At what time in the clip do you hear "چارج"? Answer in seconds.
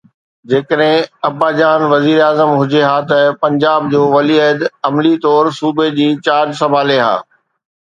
6.27-6.59